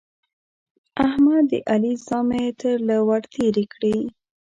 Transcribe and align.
احمد 1.07 1.43
د 1.51 1.53
علي 1.71 1.93
زامې 2.07 2.45
تر 2.59 2.75
له 2.87 2.97
ور 3.07 3.21
تېرې 3.33 3.65
کړې. 3.73 3.97